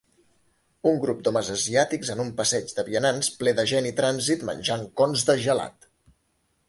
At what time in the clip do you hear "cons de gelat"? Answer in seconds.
5.03-5.91